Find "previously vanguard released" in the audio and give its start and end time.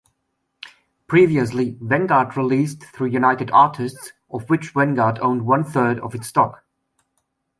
1.05-2.81